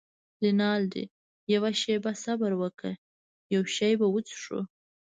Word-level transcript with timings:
رینالډي: 0.41 1.05
یوه 1.53 1.71
شیبه 1.81 2.11
صبر 2.23 2.51
وکړه، 2.57 2.91
یو 3.53 3.63
شی 3.75 3.91
به 3.99 4.07
وڅښو. 4.13 4.59